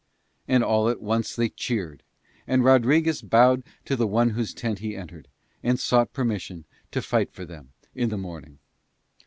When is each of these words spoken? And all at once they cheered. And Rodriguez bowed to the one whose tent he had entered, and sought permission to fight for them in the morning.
And 0.47 0.63
all 0.63 0.89
at 0.89 0.99
once 0.99 1.35
they 1.35 1.49
cheered. 1.49 2.01
And 2.47 2.63
Rodriguez 2.63 3.21
bowed 3.21 3.61
to 3.85 3.95
the 3.95 4.07
one 4.07 4.31
whose 4.31 4.51
tent 4.51 4.79
he 4.79 4.93
had 4.93 5.01
entered, 5.01 5.27
and 5.61 5.79
sought 5.79 6.11
permission 6.11 6.65
to 6.89 7.03
fight 7.03 7.31
for 7.31 7.45
them 7.45 7.73
in 7.93 8.09
the 8.09 8.17
morning. 8.17 8.57